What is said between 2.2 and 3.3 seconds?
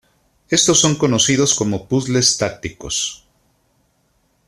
tácticos.